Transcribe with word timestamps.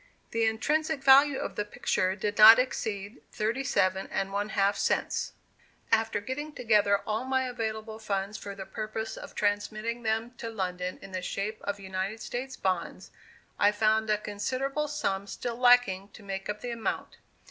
The 0.31 0.45
intrinsic 0.47 1.03
value 1.03 1.37
of 1.37 1.55
the 1.55 1.63
picture 1.63 2.15
did 2.15 2.35
not 2.39 2.57
exceed 2.57 3.21
thirty 3.31 3.63
seven 3.63 4.07
and 4.07 4.33
one 4.33 4.49
half 4.49 4.75
cents! 4.75 5.33
After 5.91 6.19
getting 6.19 6.53
together 6.53 7.03
all 7.05 7.23
my 7.23 7.43
available 7.43 7.99
funds 7.99 8.35
for 8.35 8.55
the 8.55 8.65
purpose 8.65 9.15
of 9.15 9.35
transmitting 9.35 10.01
them 10.01 10.31
to 10.39 10.49
London 10.49 10.97
in 11.03 11.11
the 11.11 11.21
shape 11.21 11.61
of 11.61 11.79
United 11.79 12.19
States 12.19 12.55
bonds, 12.57 13.11
I 13.59 13.71
found 13.71 14.09
a 14.09 14.17
considerable 14.17 14.87
sum 14.87 15.27
still 15.27 15.55
lacking 15.57 16.09
to 16.13 16.23
make 16.23 16.49
up 16.49 16.61
the 16.61 16.71
amount. 16.71 17.17